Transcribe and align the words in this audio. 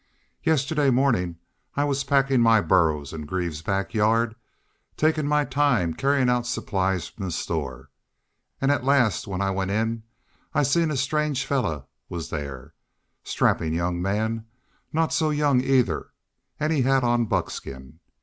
Yestiddy 0.43 0.89
mornin' 0.91 1.37
I 1.75 1.83
was 1.83 2.03
packin' 2.03 2.41
my 2.41 2.59
burros 2.59 3.13
in 3.13 3.27
Greaves' 3.27 3.61
back 3.61 3.93
yard, 3.93 4.35
takin' 4.97 5.27
my 5.27 5.45
time 5.45 5.93
carryin' 5.93 6.27
out 6.27 6.47
supplies 6.47 7.07
from 7.07 7.25
the 7.25 7.31
store. 7.31 7.91
An' 8.59 8.71
as 8.71 8.81
last 8.81 9.27
when 9.27 9.41
I 9.41 9.51
went 9.51 9.69
in 9.69 10.01
I 10.55 10.63
seen 10.63 10.89
a 10.89 10.97
strange 10.97 11.45
fellar 11.45 11.85
was 12.09 12.29
thar. 12.31 12.73
Strappin' 13.23 13.73
young 13.73 14.01
man 14.01 14.47
not 14.91 15.13
so 15.13 15.29
young, 15.29 15.61
either 15.61 16.09
an' 16.59 16.71
he 16.71 16.81
had 16.81 17.03
on 17.03 17.25
buckskin. 17.27 17.99